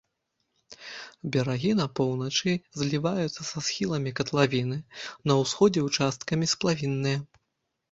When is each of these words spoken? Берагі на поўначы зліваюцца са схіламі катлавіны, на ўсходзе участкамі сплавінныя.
Берагі 1.35 1.71
на 1.79 1.85
поўначы 1.99 2.51
зліваюцца 2.81 3.41
са 3.51 3.57
схіламі 3.67 4.15
катлавіны, 4.21 4.77
на 5.31 5.39
ўсходзе 5.43 5.87
участкамі 5.93 6.53
сплавінныя. 6.57 7.17